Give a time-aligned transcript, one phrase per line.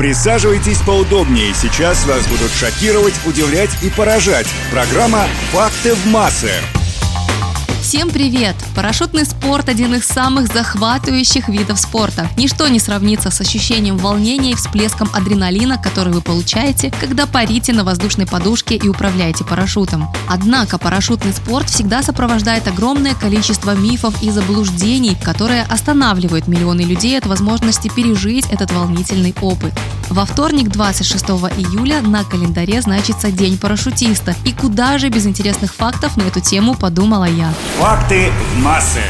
[0.00, 1.52] Присаживайтесь поудобнее.
[1.52, 4.46] Сейчас вас будут шокировать, удивлять и поражать.
[4.70, 6.52] Программа «Факты в массы».
[7.90, 8.54] Всем привет!
[8.76, 12.28] Парашютный спорт– один из самых захватывающих видов спорта.
[12.36, 17.82] Ничто не сравнится с ощущением волнения и всплеском адреналина, который вы получаете, когда парите на
[17.82, 20.06] воздушной подушке и управляете парашютом.
[20.28, 27.26] Однако парашютный спорт всегда сопровождает огромное количество мифов и заблуждений, которые останавливают миллионы людей от
[27.26, 29.72] возможности пережить этот волнительный опыт.
[30.10, 31.24] Во вторник, 26
[31.56, 34.34] июля, на календаре значится День парашютиста.
[34.44, 37.54] И куда же без интересных фактов на эту тему подумала я.
[37.78, 39.02] Факты в массы.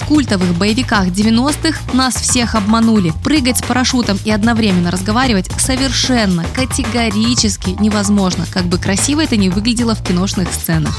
[0.00, 3.12] В культовых боевиках 90-х нас всех обманули.
[3.22, 9.94] Прыгать с парашютом и одновременно разговаривать совершенно, категорически невозможно, как бы красиво это не выглядело
[9.94, 10.98] в киношных сценах.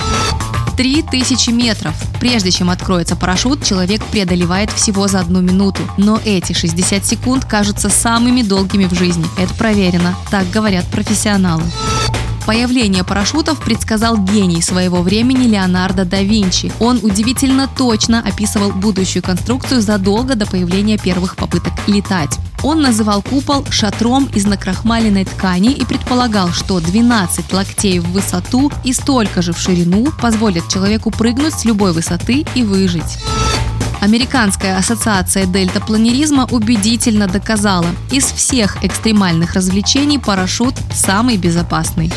[0.79, 1.93] 3000 метров.
[2.21, 5.81] Прежде чем откроется парашют, человек преодолевает всего за одну минуту.
[5.97, 9.25] Но эти 60 секунд кажутся самыми долгими в жизни.
[9.37, 10.15] Это проверено.
[10.31, 11.63] Так говорят профессионалы.
[12.47, 16.71] Появление парашютов предсказал гений своего времени Леонардо да Винчи.
[16.79, 22.39] Он удивительно точно описывал будущую конструкцию задолго до появления первых попыток летать.
[22.63, 28.93] Он называл купол шатром из накрахмаленной ткани и предполагал, что 12 локтей в высоту и
[28.93, 33.17] столько же в ширину позволят человеку прыгнуть с любой высоты и выжить.
[34.01, 42.11] Американская ассоциация дельтапланеризма убедительно доказала, из всех экстремальных развлечений парашют самый безопасный.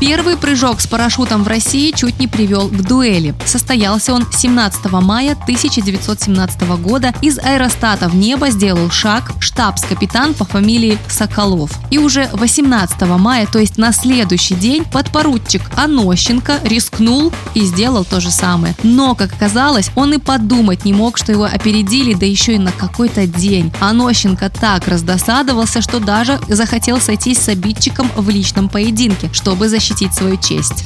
[0.00, 3.34] Первый прыжок с парашютом в России чуть не привел к дуэли.
[3.44, 7.12] Состоялся он 17 мая 1917 года.
[7.20, 11.70] Из аэростата в небо сделал шаг штабс-капитан по фамилии Соколов.
[11.90, 18.20] И уже 18 мая, то есть на следующий день, подпоручик Анощенко рискнул и сделал то
[18.20, 18.74] же самое.
[18.82, 22.72] Но, как оказалось, он и подумать не мог, что его опередили, да еще и на
[22.72, 23.72] какой-то день.
[23.80, 30.36] Анощенко так раздосадовался, что даже захотел сойтись с обидчиком в личном поединке, чтобы защитить свою
[30.36, 30.84] честь.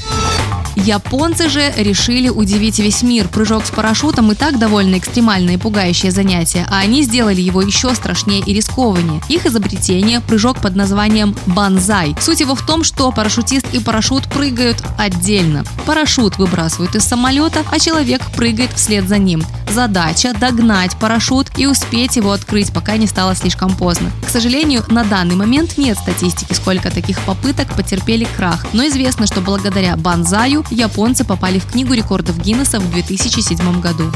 [0.77, 3.29] Японцы же решили удивить весь мир.
[3.29, 7.95] Прыжок с парашютом и так довольно экстремальное и пугающее занятие, а они сделали его еще
[7.95, 9.23] страшнее и рискованнее.
[9.29, 12.17] Их изобретение– прыжок под названием банзай.
[12.21, 15.65] Суть его в том, что парашютист и парашют прыгают отдельно.
[15.87, 19.43] Парашют выбрасывают из самолета, а человек прыгает вслед за ним.
[19.73, 24.11] Задача– догнать парашют и успеть его открыть, пока не стало слишком поздно.
[24.27, 29.41] К сожалению, на данный момент нет статистики, сколько таких попыток потерпели крах, но известно, что
[29.41, 34.11] благодаря банзаю японцы попали в Книгу рекордов Гиннесса в 2007 году.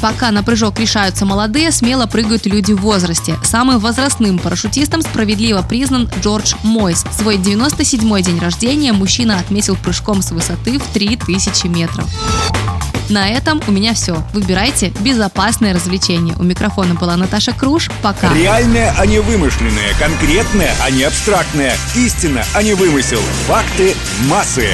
[0.00, 3.36] Пока на прыжок решаются молодые, смело прыгают люди в возрасте.
[3.42, 7.04] Самым возрастным парашютистом справедливо признан Джордж Мойс.
[7.18, 12.06] Свой 97-й день рождения мужчина отметил прыжком с высоты в 3000 метров.
[13.08, 14.22] На этом у меня все.
[14.32, 16.34] Выбирайте безопасное развлечение.
[16.36, 17.88] У микрофона была Наташа Круш.
[18.02, 18.34] Пока.
[18.34, 19.94] Реальное, а не вымышленное.
[19.98, 21.74] Конкретное, а не абстрактное.
[21.94, 23.20] Истина, а не вымысел.
[23.46, 23.94] Факты
[24.28, 24.70] массы.